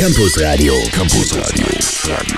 [0.00, 0.72] Campus Radio.
[0.92, 1.66] Campus Radio.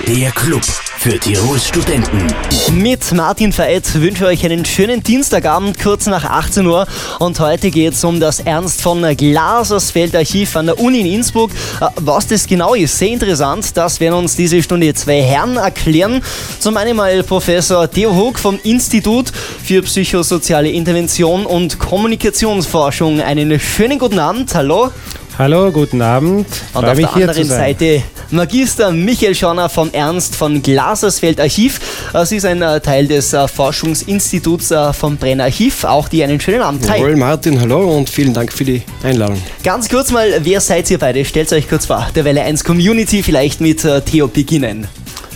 [0.05, 0.61] Der Club
[0.97, 2.27] für Tirols Studenten.
[2.73, 6.85] Mit Martin Veit wünsche ich euch einen schönen Dienstagabend, kurz nach 18 Uhr.
[7.19, 11.51] Und heute geht es um das Ernst von Glasersfeld Archiv an der Uni in Innsbruck.
[11.79, 13.77] Äh, Was das genau ist, sehr interessant.
[13.77, 16.21] Das werden uns diese Stunde zwei Herren erklären.
[16.59, 19.31] Zum einen mal Professor Theo Hoog vom Institut
[19.63, 23.21] für psychosoziale Intervention und Kommunikationsforschung.
[23.21, 24.53] Einen schönen guten Abend.
[24.53, 24.91] Hallo.
[25.39, 26.45] Hallo, guten Abend.
[26.75, 27.47] Und auf mich der hier anderen.
[27.47, 31.79] Seite Magister Michael Schauner vom Ernst von Glasersfeld Archiv.
[32.13, 35.85] Äh, Sie ist ein äh, Teil des äh, Forschungsinstituts vom Brenner Archiv.
[35.85, 36.87] Auch die einen schönen Abend.
[36.87, 36.99] Hi.
[36.99, 39.41] Jawohl, Martin, hallo und vielen Dank für die Einladung.
[39.63, 41.25] Ganz kurz mal, wer seid ihr beide?
[41.25, 42.07] Stellt euch kurz vor.
[42.13, 44.87] Der Welle 1 Community, vielleicht mit Theo beginnen.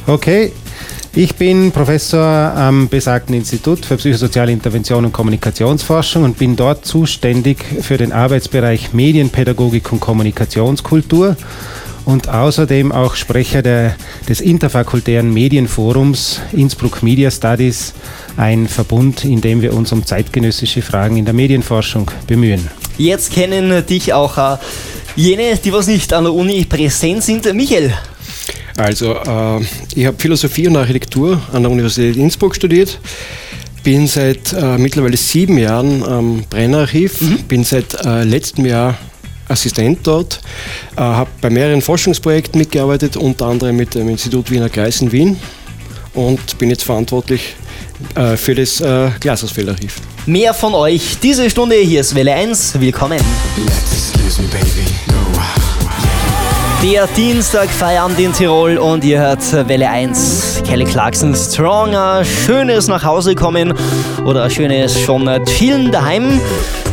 [0.05, 0.51] Okay,
[1.17, 7.57] ich bin Professor am besagten Institut für psychosoziale Intervention und Kommunikationsforschung und bin dort zuständig
[7.81, 11.35] für den Arbeitsbereich Medienpädagogik und Kommunikationskultur
[12.05, 13.95] und außerdem auch Sprecher der,
[14.29, 17.95] des interfakultären Medienforums Innsbruck Media Studies,
[18.37, 22.67] ein Verbund, in dem wir uns um zeitgenössische Fragen in der Medienforschung bemühen.
[22.99, 24.57] Jetzt kennen dich auch äh,
[25.15, 27.51] jene, die was nicht an der Uni präsent sind.
[27.55, 27.91] Michael,
[28.77, 29.59] Also, äh,
[29.95, 32.99] ich habe Philosophie und Architektur an der Universität Innsbruck studiert.
[33.83, 38.97] Bin seit äh, mittlerweile sieben Jahren am Brenner Archiv, bin seit äh, letztem Jahr
[39.47, 40.41] Assistent dort,
[40.95, 45.39] äh, habe bei mehreren Forschungsprojekten mitgearbeitet, unter anderem mit dem Institut Wiener Kreis in Wien
[46.13, 47.55] und bin jetzt verantwortlich
[48.15, 49.95] äh, für das äh, Glasersfeld Archiv.
[50.25, 51.77] mehr von euch diese Stunde.
[51.77, 52.79] Hier ist Welle 1.
[52.79, 53.19] Willkommen.
[53.57, 54.85] Excuse me, baby.
[55.07, 55.76] No.
[56.83, 60.61] Der Dienstag Feierabend in Tirol und ihr hört Welle 1.
[60.63, 63.73] Kelly Clarkson Stronger, schönes nach Hause kommen
[64.23, 66.39] oder schönes schon chillen daheim.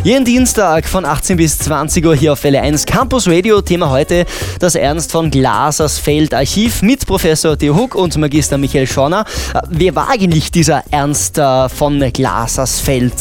[0.03, 3.61] Jeden Dienstag von 18 bis 20 Uhr hier auf Welle 1 Campus Radio.
[3.61, 4.25] Thema heute
[4.59, 9.27] das Ernst von Glasersfeld Archiv mit Professor Theo Huck und Magister Michael Schorner.
[9.53, 13.15] Äh, Wer war eigentlich dieser Ernst äh, von Glasersfeld?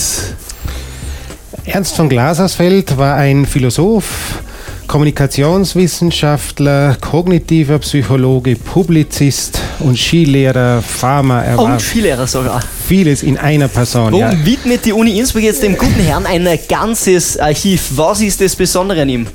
[1.65, 4.41] Ernst von Glasersfeld war ein Philosoph,
[4.87, 10.83] Kommunikationswissenschaftler, kognitiver Psychologe, Publizist und Skilehrer.
[11.01, 12.61] Er war Und Skilehrer sogar.
[12.87, 14.13] vieles in einer Person.
[14.13, 14.45] Warum Ja.
[14.45, 17.91] widmet die Uni Innsbruck jetzt dem guten Herrn ein ganzes Archiv?
[17.95, 19.27] Was ist das Besondere an ihm?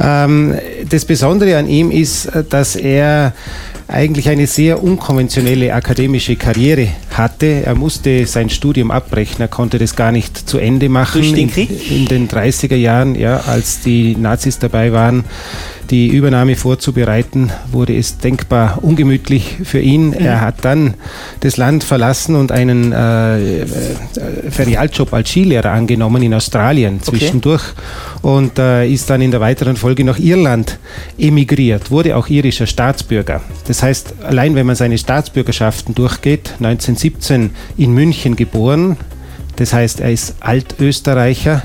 [0.00, 0.54] Ähm,
[0.88, 3.32] das Besondere an ihm ist, dass er
[3.88, 7.62] eigentlich eine sehr unkonventionelle akademische Karriere hatte.
[7.66, 11.20] Er musste sein Studium abbrechen, er konnte das gar nicht zu Ende machen.
[11.20, 11.90] Durch den In- Krieg?
[11.90, 15.24] In, den 30er Jahren, ja, als die Nazis dabei waren,
[15.90, 20.08] die Übernahme vorzubereiten, wurde es denkbar ungemütlich für ihn.
[20.08, 20.14] Mhm.
[20.14, 20.94] Er hat dann
[21.40, 23.66] das Land verlassen und einen äh, äh,
[24.50, 27.18] Ferialjob als Skilehrer angenommen in Australien Okay.
[27.18, 27.62] zwischendurch
[28.22, 30.78] und äh, ist dann in der weiteren Folge nach Irland
[31.18, 33.40] emigriert, wurde auch irischer Staatsbürger.
[33.66, 38.96] Das heißt, allein wenn man seine Staatsbürgerschaften durchgeht, 1917 in München geboren,
[39.56, 41.62] das heißt, er ist Altösterreicher.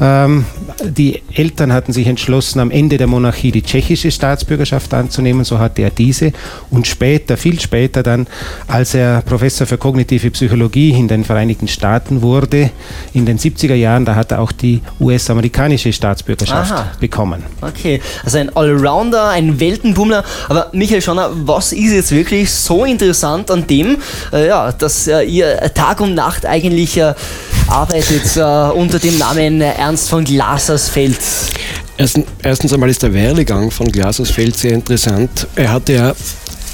[0.00, 0.44] Ähm,
[0.84, 5.44] die Eltern hatten sich entschlossen, am Ende der Monarchie die tschechische Staatsbürgerschaft anzunehmen.
[5.44, 6.32] So hatte er diese.
[6.70, 8.26] Und später, viel später dann,
[8.68, 12.70] als er Professor für kognitive Psychologie in den Vereinigten Staaten wurde,
[13.14, 16.92] in den 70er Jahren, da hat er auch die US-amerikanische Staatsbürgerschaft Aha.
[17.00, 17.42] bekommen.
[17.60, 20.24] Okay, also ein Allrounder, ein Weltenbummler.
[20.48, 23.98] Aber Michael Schonner, was ist jetzt wirklich so interessant an dem,
[24.32, 27.14] äh, ja, dass äh, ihr Tag und Nacht eigentlich äh,
[27.68, 31.18] arbeitet äh, unter dem Namen Ernst von Glasersfeld?
[31.96, 35.46] Erstens, erstens einmal ist der Werdegang von Glasersfeld sehr interessant.
[35.54, 36.14] Er hatte ja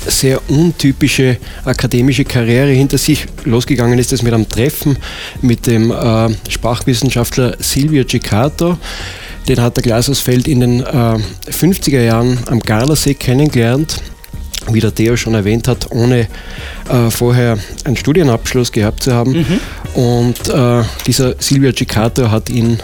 [0.06, 3.26] sehr untypische akademische Karriere hinter sich.
[3.44, 4.96] Losgegangen ist es mit einem Treffen
[5.42, 8.78] mit dem äh, Sprachwissenschaftler Silvio Ciccato.
[9.48, 11.18] Den hat der Glasersfeld in den äh,
[11.50, 14.00] 50er Jahren am Gardasee kennengelernt.
[14.70, 16.28] Wie der Theo schon erwähnt hat, ohne
[16.88, 19.46] äh, vorher einen Studienabschluss gehabt zu haben.
[19.94, 22.78] Und äh, dieser Silvio Ciccato hat ihn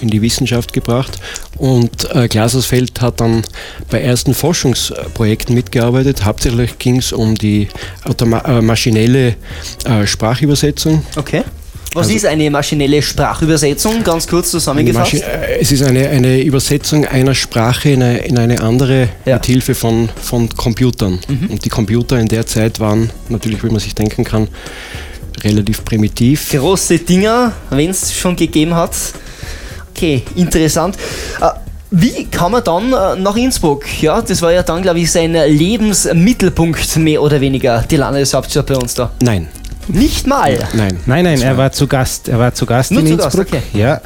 [0.00, 1.18] in die Wissenschaft gebracht
[1.56, 3.42] und äh, Glasersfeld hat dann
[3.90, 6.24] bei ersten Forschungsprojekten mitgearbeitet.
[6.24, 7.68] Hauptsächlich ging es um die
[8.04, 9.36] automa äh, maschinelle
[9.84, 11.04] äh, Sprachübersetzung.
[11.16, 11.42] Okay.
[11.94, 14.04] Was Also- ist eine maschinelle Sprachübersetzung?
[14.04, 15.14] Ganz kurz zusammengefasst.
[15.14, 19.34] Äh, es ist eine, eine Übersetzung einer Sprache in eine, in eine andere Ja.
[19.36, 21.18] mit Hilfe von, von Computern.
[21.48, 24.48] Und die Computer in der Zeit waren natürlich, wie man sich denken kann,
[25.42, 26.50] relativ primitiv.
[26.50, 28.92] Große Dinger, wenn es schon gegeben hat.
[29.94, 30.96] Okay, interessant.
[31.40, 31.48] Äh,
[31.90, 33.84] Wie kam er dann äh, nach Innsbruck?
[34.02, 38.76] Ja, das war ja dann, glaube ich, sein Lebensmittelpunkt, mehr oder weniger, die Landeshauptstadt bei
[38.76, 39.10] uns da.
[39.22, 39.48] Nein,
[39.88, 40.58] Nicht mal.
[40.74, 40.98] Nein.
[41.06, 42.28] Nein, nein, er war zu Gast.
[42.28, 43.60] Er war zu Gast Nur in zu Gast, Innsbruck.
[43.62, 43.78] okay.
[43.78, 44.00] Ja,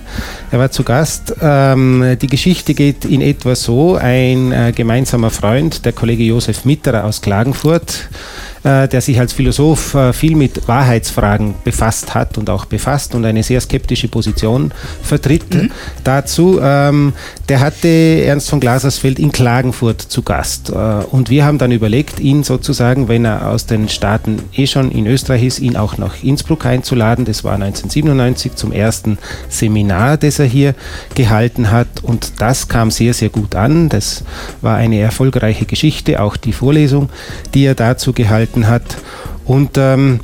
[0.50, 1.34] er war zu Gast.
[1.40, 7.04] Ähm, die Geschichte geht in etwa so: Ein äh, gemeinsamer Freund, der Kollege Josef Mitterer
[7.04, 8.31] aus Klagenfurt, äh,
[8.64, 13.42] der sich als Philosoph äh, viel mit Wahrheitsfragen befasst hat und auch befasst und eine
[13.42, 14.72] sehr skeptische Position
[15.02, 15.70] vertritt Mhm.
[16.04, 16.60] dazu.
[16.62, 17.12] Ähm,
[17.48, 20.70] der hatte Ernst von Glasersfeld in Klagenfurt zu Gast.
[20.70, 24.90] Äh, und wir haben dann überlegt, ihn sozusagen, wenn er aus den Staaten eh schon
[24.92, 27.24] in Österreich ist, ihn auch nach Innsbruck einzuladen.
[27.24, 29.18] Das war 1997 zum ersten
[29.48, 30.74] Seminar, das er hier
[31.14, 31.88] gehalten hat.
[32.02, 33.88] Und das kam sehr, sehr gut an.
[33.88, 34.24] Das
[34.60, 37.10] war eine erfolgreiche Geschichte, auch die Vorlesung,
[37.54, 38.98] die er dazu gehalten hat.
[39.44, 40.20] Und ähm,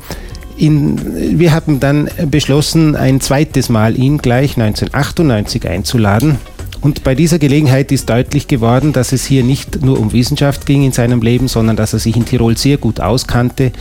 [0.57, 6.39] in, wir haben dann beschlossen, ein zweites Mal ihn gleich 1998 einzuladen.
[6.81, 10.85] Und bei dieser Gelegenheit ist deutlich geworden, dass es hier nicht nur um Wissenschaft ging
[10.85, 13.73] in seinem Leben, sondern dass er sich in Tirol sehr gut auskannte.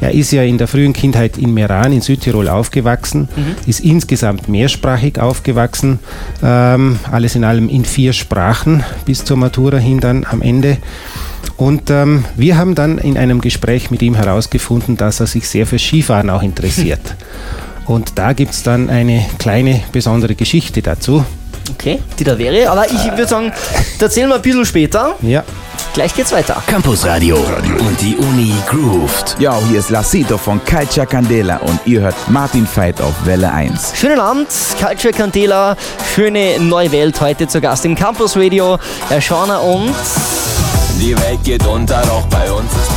[0.00, 3.28] Er ist ja in der frühen Kindheit in Meran in Südtirol aufgewachsen,
[3.66, 5.98] ist insgesamt mehrsprachig aufgewachsen,
[6.44, 10.76] ähm, alles in allem in vier Sprachen bis zur Matura hin dann am Ende.
[11.56, 15.66] Und ähm, wir haben dann in einem Gespräch mit ihm herausgefunden, dass er sich sehr
[15.66, 17.14] für Skifahren auch interessiert.
[17.86, 21.24] Und da gibt es dann eine kleine besondere Geschichte dazu.
[21.70, 22.70] Okay, die da wäre.
[22.70, 23.52] Aber ich würde sagen,
[23.98, 25.16] da erzählen wir ein bisschen später.
[25.22, 25.44] Ja,
[25.94, 26.60] Gleich geht's weiter.
[26.66, 29.36] Campusradio und die Uni grooved.
[29.38, 33.92] Ja, hier ist Lacito von Culture Candela und ihr hört Martin Veit auf Welle 1.
[33.96, 34.48] Schönen Abend,
[34.80, 35.76] Culture Candela,
[36.12, 38.76] schöne neue Welt heute zu Gast im Campus Radio.
[39.08, 39.94] Herr Schauner und
[41.00, 42.90] Die Welt geht unter, doch bei uns ist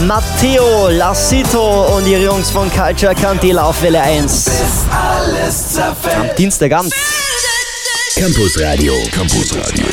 [0.00, 4.46] Matteo Lassito und ihre Jungs von Culture Candela auf Welle 1.
[4.90, 6.16] alles zerfällt.
[6.16, 6.94] Am Dienstagabend.
[8.14, 8.94] Campusradio.
[9.12, 9.86] Campusradio.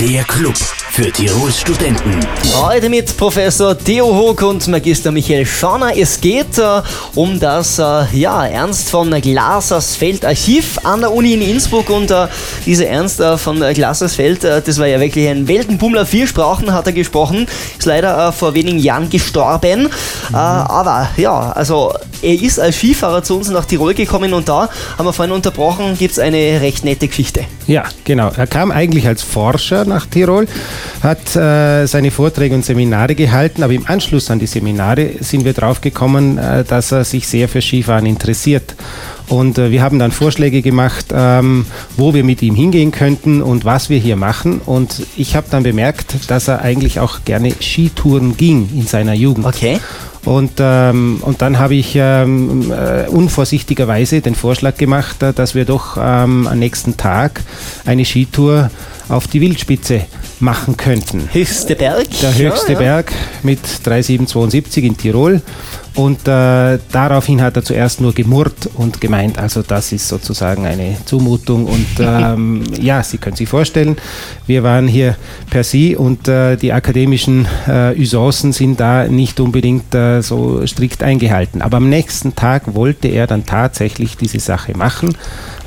[0.00, 0.54] Der Club
[0.94, 2.20] für Tirols Studenten.
[2.54, 5.90] Heute mit Professor Theo Hoog und Magister Michael Schauner.
[5.96, 6.82] Es geht äh,
[7.16, 11.90] um das äh, ja, Ernst von Glasersfeld Archiv an der Uni in Innsbruck.
[11.90, 12.28] Und äh,
[12.64, 16.06] dieser Ernst äh, von Glasersfeld, äh, das war ja wirklich ein Weltenbummler.
[16.06, 19.88] Vier Sprachen hat er gesprochen, ist leider äh, vor wenigen Jahren gestorben.
[20.32, 21.92] Äh, aber ja, also
[22.24, 25.96] er ist als Skifahrer zu uns nach Tirol gekommen und da haben wir vorhin unterbrochen,
[25.98, 27.44] gibt es eine recht nette Geschichte.
[27.66, 28.30] Ja, genau.
[28.36, 30.46] Er kam eigentlich als Forscher nach Tirol,
[31.02, 35.52] hat äh, seine Vorträge und Seminare gehalten, aber im Anschluss an die Seminare sind wir
[35.52, 38.74] drauf gekommen, äh, dass er sich sehr für Skifahren interessiert.
[39.28, 41.66] Und äh, wir haben dann Vorschläge gemacht, ähm,
[41.96, 44.60] wo wir mit ihm hingehen könnten und was wir hier machen.
[44.64, 49.46] Und ich habe dann bemerkt, dass er eigentlich auch gerne Skitouren ging in seiner Jugend.
[49.46, 49.80] Okay.
[50.24, 55.64] Und, ähm, und dann habe ich ähm, äh, unvorsichtigerweise den Vorschlag gemacht, äh, dass wir
[55.64, 57.42] doch ähm, am nächsten Tag
[57.84, 58.70] eine Skitour
[59.08, 60.06] auf die Wildspitze
[60.40, 61.28] machen könnten.
[61.32, 62.08] Höchste Berg.
[62.22, 62.78] Der höchste ja, ja.
[62.78, 63.12] Berg
[63.42, 65.42] mit 3772 in Tirol.
[65.96, 70.96] Und äh, daraufhin hat er zuerst nur gemurrt und gemeint, also das ist sozusagen eine
[71.04, 71.66] Zumutung.
[71.66, 73.96] Und ähm, ja, Sie können sich vorstellen,
[74.46, 75.16] wir waren hier
[75.50, 81.04] per Sie und äh, die akademischen äh, Usancen sind da nicht unbedingt äh, so strikt
[81.04, 81.62] eingehalten.
[81.62, 85.16] Aber am nächsten Tag wollte er dann tatsächlich diese Sache machen,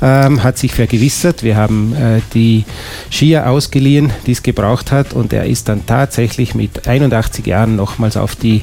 [0.02, 1.42] ähm, hat sich vergewissert.
[1.42, 2.66] Wir haben äh, die
[3.10, 5.14] Skier ausgeliehen, die es gebraucht hat.
[5.14, 8.62] Und er ist dann tatsächlich mit 81 Jahren nochmals auf die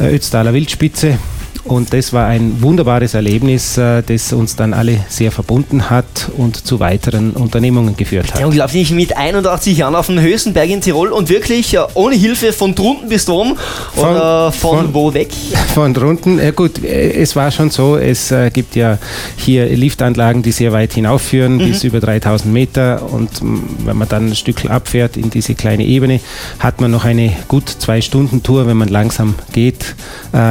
[0.00, 1.18] Ötztaler Wildspitze.
[1.64, 6.66] Und das war ein wunderbares Erlebnis, äh, das uns dann alle sehr verbunden hat und
[6.66, 8.44] zu weiteren Unternehmungen geführt Ja, hat.
[8.46, 12.52] unglaublich, mit 81 Jahren auf dem höchsten Berg in Tirol und wirklich äh, ohne Hilfe
[12.52, 13.56] von drunten bis drum
[13.94, 15.28] oder von, von- wo weg?
[15.74, 18.98] Von drunten, äh, gut, äh, es war schon so, es gibt ja
[19.36, 23.02] hier Liftanlagen, die sehr weit hinaufführen, bis über 3000 Meter.
[23.10, 26.20] Und mh, wenn man dann ein Stück abfährt in diese kleine Ebene,
[26.58, 29.94] hat man noch eine gut zwei Stunden Tour, wenn man langsam geht.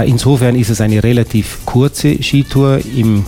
[0.06, 3.25] Insofern ist es relativ kurze Skitour im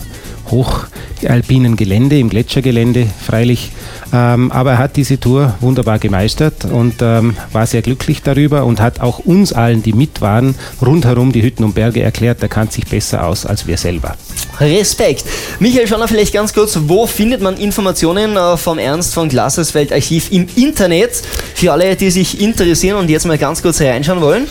[0.50, 3.70] hochalpinen Gelände, im Gletschergelände freilich.
[4.12, 8.80] Ähm, aber er hat diese Tour wunderbar gemeistert und ähm, war sehr glücklich darüber und
[8.80, 10.54] hat auch uns allen, die mit waren,
[10.84, 14.16] rundherum die Hütten und Berge erklärt, er kann sich besser aus als wir selber.
[14.60, 15.24] Respekt.
[15.58, 20.30] Michael Schauner, vielleicht ganz kurz, wo findet man Informationen äh, vom Ernst von Glasersfeld Archiv
[20.30, 21.22] im Internet?
[21.54, 24.46] Für alle, die sich interessieren und jetzt mal ganz kurz reinschauen wollen.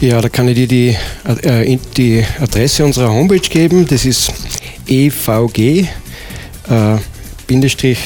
[0.00, 0.96] Ja, da kann ich dir die,
[1.42, 3.86] äh, die Adresse unserer Homepage geben.
[3.86, 4.32] Das ist
[4.88, 5.86] evg äh,
[7.46, 7.98] Bindestrich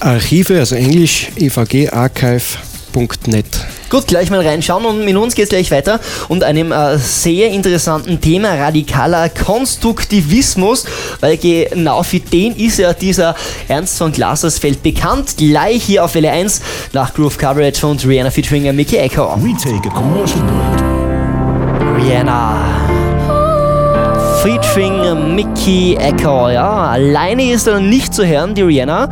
[0.00, 3.44] Archive, also Englisch evgarchive.net.
[3.90, 7.50] Gut, gleich mal reinschauen und mit uns geht es gleich weiter und einem äh, sehr
[7.50, 10.86] interessanten Thema, radikaler Konstruktivismus,
[11.20, 13.36] weil genau für den ist ja dieser
[13.68, 15.36] Ernst von Glasersfeld bekannt.
[15.36, 16.62] Gleich hier auf Welle 1
[16.94, 19.36] nach Groove Coverage und Rihanna featuring Mickey Echo.
[19.36, 20.89] We take a commercial break.
[22.00, 22.88] Rihanna.
[24.42, 26.48] Featuring Mickey Echo.
[26.48, 29.10] Ja, alleine ist er nicht zu hören, die Rihanna.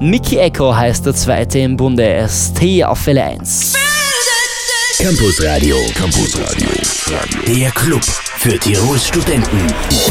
[0.00, 2.24] Mickey Echo heißt der zweite im Bunde.
[2.28, 3.74] ST auf Welle 1.
[4.98, 5.76] Campus Radio.
[5.94, 6.68] Campus Radio.
[7.46, 8.02] Der Club
[8.38, 9.58] für Tirols Studenten.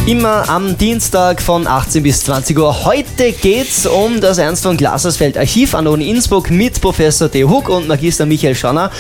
[0.08, 2.86] Immer am Dienstag von 18 bis 20 Uhr.
[2.86, 7.50] Heute geht's um das Ernst von Glasersfeld Archiv an der Uni Innsbruck mit Professor Theo
[7.50, 8.92] Huck und Magister Michael Schauner.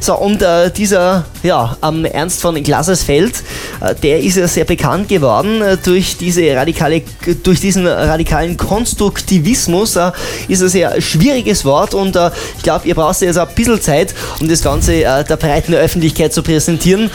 [0.00, 3.42] So, und äh, dieser ja, ähm, Ernst von Glasersfeld,
[3.80, 7.02] äh, der ist ja sehr bekannt geworden äh, durch, diese radikale,
[7.42, 9.96] durch diesen radikalen Konstruktivismus.
[9.96, 10.12] Äh,
[10.46, 14.14] ist ein sehr schwieriges Wort und äh, ich glaube, ihr braucht jetzt ein bisschen Zeit,
[14.40, 17.10] um das Ganze äh, der breiten Öffentlichkeit zu präsentieren,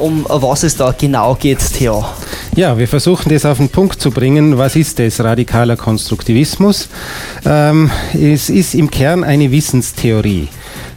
[0.00, 2.04] um was es da genau geht, Theo.
[2.56, 4.58] Ja, wir versuchen das auf den Punkt zu bringen.
[4.58, 6.88] Was ist das radikaler Konstruktivismus?
[7.44, 10.48] Ähm, es ist im Kern eine Wissenstheorie.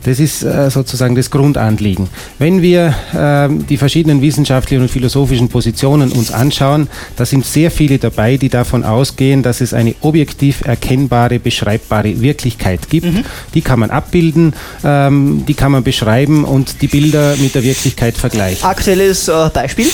[0.08, 2.08] Das ist äh, sozusagen das Grundanliegen.
[2.40, 6.88] Wenn wir äh, die verschiedenen wissenschaftlichen und philosophischen Positionen uns anschauen,
[7.18, 12.90] da sind sehr viele dabei, die davon ausgehen, dass es eine objektiv erkennbare, beschreibbare Wirklichkeit
[12.90, 13.08] gibt.
[13.08, 13.26] Mhm.
[13.54, 14.54] Die kann man abbilden,
[14.86, 18.64] ähm, die kann man beschreiben und die Bilder mit der Wirklichkeit vergleichen.
[18.66, 19.88] Aktuelles äh, Beispiel?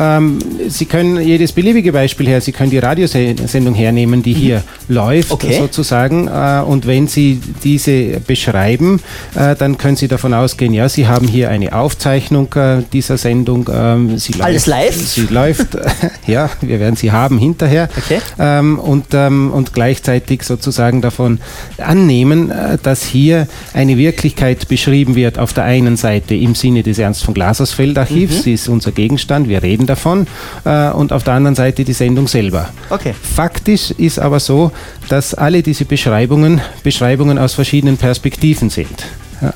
[0.00, 0.38] Ähm,
[0.68, 4.38] Sie können jedes beliebige Beispiel her, Sie können die Radiosendung hernehmen, die mhm.
[4.38, 5.58] hier läuft okay.
[5.58, 6.26] sozusagen.
[6.26, 9.00] Äh, und wenn Sie diese beschreiben,
[9.34, 13.68] äh, dann können Sie davon ausgehen, ja, Sie haben hier eine Aufzeichnung äh, dieser Sendung.
[13.72, 14.96] Ähm, sie Alles läuft, live?
[14.96, 15.66] Sie läuft,
[16.26, 17.88] ja, wir werden sie haben hinterher.
[17.96, 18.20] Okay.
[18.38, 21.40] Ähm, und, ähm, und gleichzeitig sozusagen davon
[21.78, 26.98] annehmen, äh, dass hier eine Wirklichkeit beschrieben wird auf der einen Seite im Sinne des
[26.98, 28.42] Ernst von Glasersfeld Archivs, mhm.
[28.42, 30.26] sie ist unser Gegenstand, wir reden davon
[30.64, 32.70] äh, und auf der anderen Seite die Sendung selber.
[32.88, 33.14] Okay.
[33.20, 34.72] Faktisch ist aber so,
[35.08, 39.04] dass alle diese Beschreibungen Beschreibungen aus verschiedenen Perspektiven sind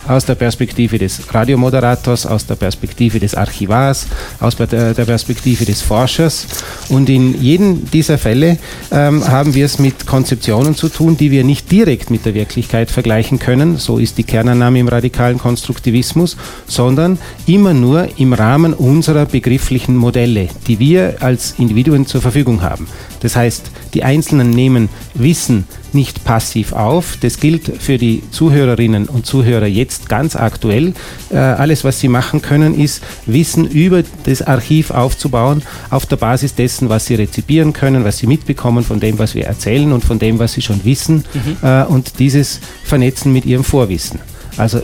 [0.09, 4.07] aus der Perspektive des Radiomoderators, aus der Perspektive des Archivars,
[4.41, 6.47] aus der, Perspektive des Forschers.
[6.89, 8.59] Und in jedem dieser Fälle
[8.91, 12.91] ähm, haben wir es mit Konzeptionen zu tun, die wir nicht direkt mit der Wirklichkeit
[12.91, 16.37] vergleichen können, so ist die Kernannahme im radikalen Konstruktivismus,
[16.67, 22.87] sondern immer nur im Rahmen unserer begrifflichen Modelle, die wir als Individuen zur Verfügung haben.
[23.25, 25.65] Das heißt, die Einzelnen nehmen Wissen
[25.95, 27.17] nicht passiv auf.
[27.23, 30.93] Das gilt für die Zuhörerinnen und Zuhörer jetzt ganz aktuell.
[31.31, 36.55] Äh, alles, was sie machen können, ist Wissen über das Archiv aufzubauen, auf der Basis
[36.55, 40.19] dessen, was sie rezipieren können, was sie mitbekommen von dem, was wir erzählen und von
[40.19, 41.67] dem, was sie schon wissen mhm.
[41.67, 44.21] äh, und dieses vernetzen mit ihrem Vorwissen.
[44.59, 44.83] Also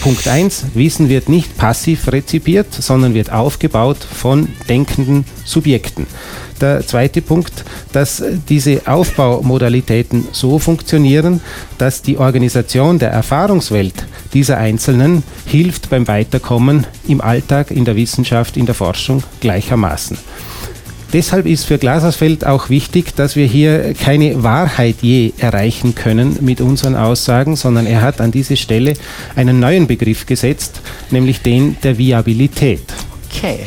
[0.00, 6.06] Punkt 1, Wissen wird nicht passiv rezipiert, sondern wird aufgebaut von denkenden Subjekten.
[6.58, 11.42] Der zweite Punkt, dass diese Aufbaumodalitäten so funktionieren,
[11.76, 18.56] dass die Organisation der Erfahrungswelt dieser Einzelnen hilft beim Weiterkommen im Alltag, in der Wissenschaft,
[18.56, 20.16] in der Forschung gleichermaßen.
[21.12, 26.60] Deshalb ist für Glasersfeld auch wichtig, dass wir hier keine Wahrheit je erreichen können mit
[26.60, 28.94] unseren Aussagen, sondern er hat an diese Stelle
[29.34, 32.82] einen neuen Begriff gesetzt, nämlich den der Viabilität.
[33.28, 33.58] Okay.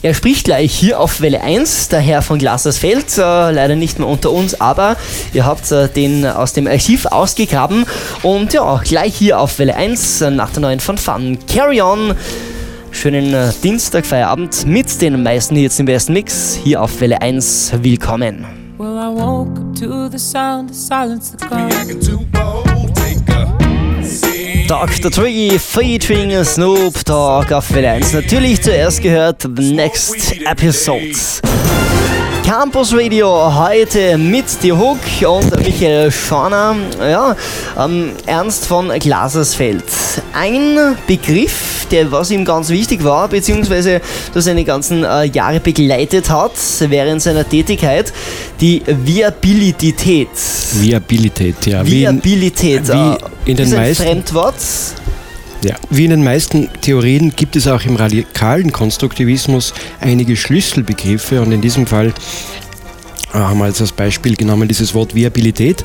[0.00, 4.06] Er spricht gleich hier auf Welle 1, der Herr von Glasersfeld, äh, leider nicht mehr
[4.06, 4.96] unter uns, aber
[5.32, 7.84] ihr habt äh, den aus dem Archiv ausgegraben
[8.22, 11.38] und ja, gleich hier auf Welle 1 äh, nach der neuen von Fun.
[11.52, 12.14] Carry on!
[12.90, 17.72] Schönen äh, Dienstag, Feierabend mit den meisten Hits im besten Mix hier auf Welle 1.
[17.82, 18.44] Willkommen.
[18.78, 21.36] Well, I woke up to the sound of silence
[24.68, 25.10] Dr.
[25.10, 28.12] Twiggy featuring Snoop Dogg auf Welle 1.
[28.12, 31.40] Natürlich zuerst gehört The Next Episodes.
[32.48, 34.96] Campus Radio heute mit die Hook
[35.28, 36.76] und Michael Schorner.
[36.98, 37.36] Ja,
[37.78, 39.84] ähm, Ernst von Glasersfeld.
[40.32, 44.00] Ein Begriff, der was ihm ganz wichtig war, beziehungsweise
[44.32, 48.14] das seine ganzen äh, Jahre begleitet hat während seiner Tätigkeit,
[48.62, 50.30] die Viabilität.
[50.72, 51.84] Viabilität, ja.
[51.84, 52.88] Viabilität.
[52.88, 54.54] Wie in, wie in den ist ein meisten Fremdwort.
[55.62, 61.50] Ja, wie in den meisten Theorien gibt es auch im radikalen Konstruktivismus einige Schlüsselbegriffe und
[61.50, 62.14] in diesem Fall
[63.34, 65.84] äh, haben wir als Beispiel genommen dieses Wort Viabilität.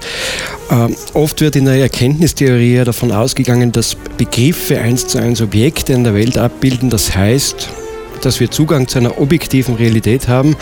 [0.69, 6.03] Äh, oft wird in der Erkenntnistheorie davon ausgegangen, dass Begriffe eins zu eins Objekte in
[6.03, 6.91] der Welt abbilden.
[6.91, 7.69] Das heißt,
[8.21, 10.55] dass wir Zugang zu einer objektiven Realität haben.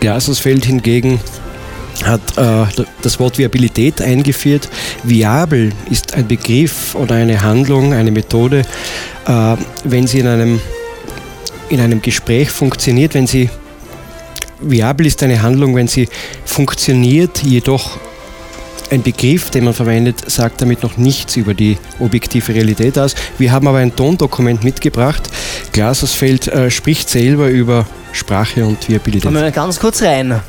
[0.00, 1.20] Glasersfeld hingegen
[2.04, 4.68] hat äh, das Wort Viabilität eingeführt.
[5.02, 8.62] Viabel ist ein Begriff oder eine Handlung, eine Methode,
[9.26, 10.60] äh, wenn sie in einem,
[11.68, 13.50] in einem Gespräch funktioniert, wenn sie
[14.60, 16.08] viabel ist eine Handlung, wenn sie
[16.44, 17.98] funktioniert, jedoch
[18.90, 23.14] ein Begriff, den man verwendet, sagt damit noch nichts über die objektive Realität aus.
[23.38, 25.22] Wir haben aber ein Tondokument mitgebracht,
[25.72, 29.24] Glasersfeld äh, spricht selber über Sprache und Viabilität.
[29.24, 30.40] Kommen wir ganz kurz rein.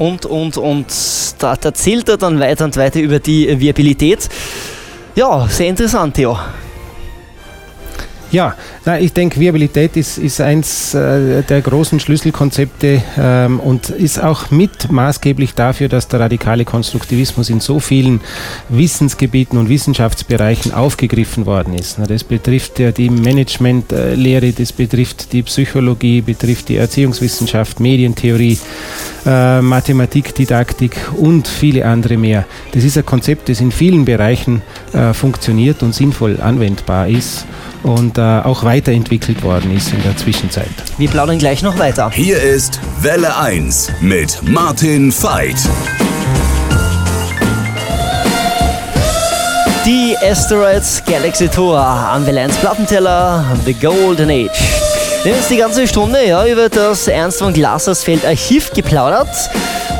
[0.00, 0.86] Und, und, und
[1.38, 4.28] da erzählt er dann weiter und weiter über die Viabilität.
[5.14, 6.38] Ja, sehr interessant, Theo.
[8.32, 8.54] Ja,
[9.00, 14.92] ich denke, Viabilität ist, ist eins äh, der großen Schlüsselkonzepte ähm, und ist auch mit
[14.92, 18.20] maßgeblich dafür, dass der radikale Konstruktivismus in so vielen
[18.68, 21.98] Wissensgebieten und Wissenschaftsbereichen aufgegriffen worden ist.
[22.06, 28.58] Das betrifft ja die Managementlehre, das betrifft die Psychologie, betrifft die Erziehungswissenschaft, Medientheorie,
[29.26, 32.44] äh, Mathematik, Didaktik und viele andere mehr.
[32.72, 34.62] Das ist ein Konzept, das in vielen Bereichen
[34.92, 37.46] äh, funktioniert und sinnvoll anwendbar ist
[37.82, 40.70] und äh, auch weiterentwickelt worden ist in der Zwischenzeit.
[40.98, 42.10] Wir plaudern gleich noch weiter.
[42.10, 45.56] Hier ist Welle 1 mit Martin Veit.
[49.86, 54.89] Die Asteroids Galaxy Tour am Welle 1 Plattenteller The Golden Age.
[55.22, 59.28] Wir haben jetzt die ganze Stunde ja, über das Ernst von Glasersfeld Archiv geplaudert.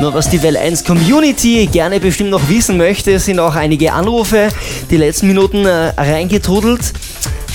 [0.01, 4.49] Nur was die Welle 1 Community gerne bestimmt noch wissen möchte, sind auch einige Anrufe
[4.91, 6.95] die letzten Minuten äh, reingetrudelt.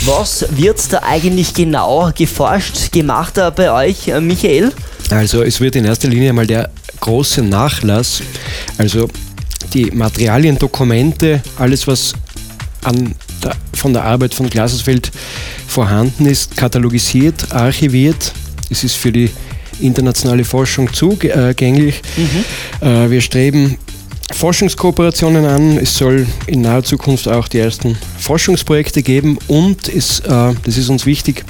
[0.05, 4.71] Was wird da eigentlich genau geforscht, gemacht äh, bei euch, äh, Michael?
[5.09, 8.21] Also es wird in erster Linie mal der große Nachlass,
[8.77, 9.07] also
[9.73, 12.13] die Materialien, Dokumente, alles was
[12.83, 13.15] an
[13.75, 15.11] von der Arbeit von Glasersfeld
[15.67, 18.33] vorhanden ist, katalogisiert, archiviert.
[18.69, 19.29] Es ist für die
[19.79, 22.01] internationale Forschung zugänglich.
[22.17, 22.87] Mhm.
[22.87, 23.77] Äh, wir streben
[24.31, 25.77] Forschungskooperationen an.
[25.77, 30.89] Es soll in naher Zukunft auch die ersten Forschungsprojekte geben und es, äh, das ist
[30.89, 31.45] uns wichtig,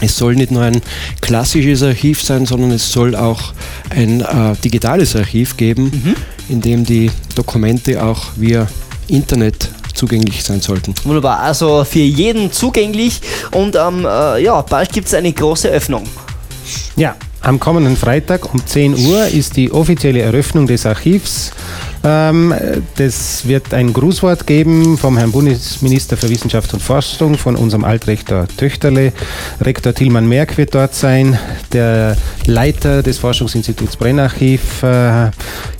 [0.00, 0.80] es soll nicht nur ein
[1.20, 3.52] klassisches Archiv sein, sondern es soll auch
[3.90, 6.16] ein äh, digitales Archiv geben, mhm.
[6.48, 8.66] in dem die Dokumente auch via
[9.06, 9.68] Internet
[10.02, 10.94] zugänglich sein sollten.
[11.04, 13.20] Wunderbar, also für jeden zugänglich
[13.52, 16.02] und ähm, äh, ja, bald gibt es eine große Öffnung.
[16.96, 21.52] Ja, am kommenden Freitag um 10 Uhr ist die offizielle Eröffnung des Archivs
[22.04, 22.54] ähm,
[22.96, 28.46] das wird ein Grußwort geben vom Herrn Bundesminister für Wissenschaft und Forschung, von unserem Altrektor
[28.56, 29.12] Töchterle.
[29.60, 31.38] Rektor Tilman Merck wird dort sein,
[31.72, 35.30] der Leiter des Forschungsinstituts Brennarchiv, äh,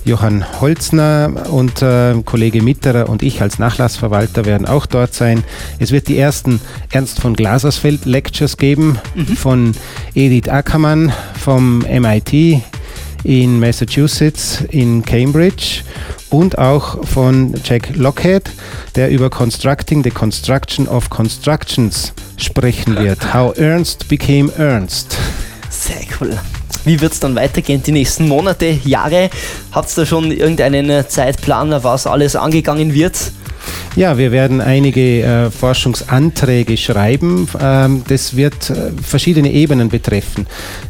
[0.05, 5.43] Johann Holzner und äh, Kollege Mitterer und ich als Nachlassverwalter werden auch dort sein.
[5.79, 9.25] Es wird die ersten Ernst von Glasersfeld Lectures geben mhm.
[9.35, 9.71] von
[10.13, 12.61] Edith Ackermann vom MIT
[13.23, 15.81] in Massachusetts, in Cambridge
[16.29, 18.49] und auch von Jack Lockhead,
[18.95, 23.33] der über Constructing the Construction of Constructions sprechen wird.
[23.33, 25.17] How Ernst became Ernst.
[25.69, 26.37] Sehr cool.
[26.85, 29.29] Wie wird es dann weitergehen die nächsten Monate, Jahre?
[29.71, 33.31] Habt ihr da schon irgendeinen Zeitplan, was alles angegangen wird?
[33.95, 37.47] Ja, wir werden einige äh, Forschungsanträge schreiben.
[37.61, 40.47] Ähm, das wird äh, verschiedene Ebenen betreffen.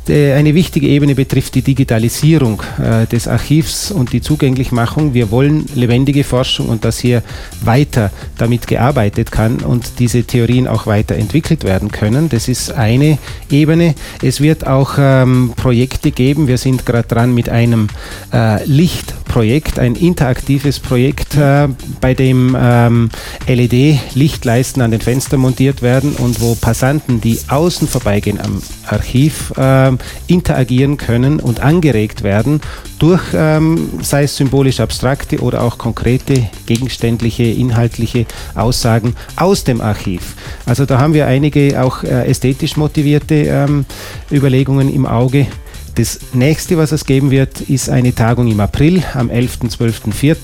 [0.07, 5.13] De, eine wichtige Ebene betrifft die Digitalisierung äh, des Archivs und die Zugänglichmachung.
[5.13, 7.23] Wir wollen lebendige Forschung und dass hier
[7.61, 12.29] weiter damit gearbeitet kann und diese Theorien auch weiter entwickelt werden können.
[12.29, 13.17] Das ist eine
[13.51, 13.95] Ebene.
[14.21, 16.47] Es wird auch ähm, Projekte geben.
[16.47, 17.89] Wir sind gerade dran mit einem
[18.31, 21.67] äh, Lichtprojekt, ein interaktives Projekt, äh,
[21.99, 23.09] bei dem ähm,
[23.47, 29.99] LED-Lichtleisten an den Fenstern montiert werden und wo Passanten, die außen vorbeigehen am Archiv, ähm,
[30.27, 32.61] interagieren können und angeregt werden
[32.99, 40.35] durch, ähm, sei es symbolisch abstrakte oder auch konkrete gegenständliche, inhaltliche Aussagen aus dem Archiv.
[40.65, 43.85] Also da haben wir einige auch äh, ästhetisch motivierte ähm,
[44.31, 45.47] Überlegungen im Auge.
[45.95, 49.69] Das nächste, was es geben wird, ist eine Tagung im April am 11.
[49.69, 50.01] 12.
[50.11, 50.35] 4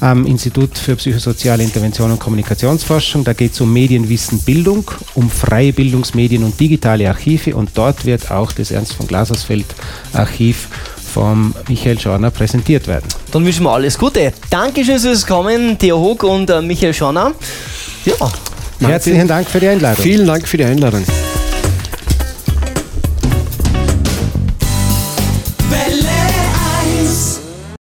[0.00, 3.24] am Institut für psychosoziale Intervention und Kommunikationsforschung.
[3.24, 8.30] Da geht es um Medienwissen, Bildung, um freie Bildungsmedien und digitale Archive und dort wird
[8.30, 9.66] auch das Ernst von Glasersfeld
[10.12, 10.68] Archiv
[11.08, 13.08] vom Michael Schorner präsentiert werden.
[13.32, 14.32] Dann wünschen wir alles Gute.
[14.50, 17.32] Dankeschön fürs Kommen, Theo Hoog und äh, Michael Schorner.
[18.04, 18.30] Ja.
[18.80, 20.02] Herzlichen Dank für die Einladung.
[20.02, 21.04] Vielen Dank für die Einladung.